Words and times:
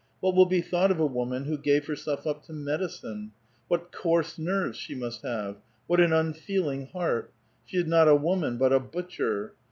What 0.19 0.33
will 0.33 0.47
be 0.47 0.61
thought 0.61 0.89
of 0.89 0.99
a 0.99 1.05
won\pn 1.05 1.45
who 1.45 1.59
gave 1.59 1.85
herself 1.85 2.25
up 2.25 2.41
to 2.45 2.53
medicine? 2.53 3.33
What 3.67 3.91
coarse 3.91 4.39
nerves 4.39 4.75
she 4.79 4.95
must 4.95 5.21
have! 5.21 5.57
What 5.85 5.99
an 5.99 6.11
unfeeling 6.11 6.87
heart! 6.87 7.31
She 7.65 7.77
is 7.77 7.85
not 7.85 8.07
a 8.07 8.15
woman, 8.15 8.57
but 8.57 8.73
a 8.73 8.79
butcher. 8.79 9.53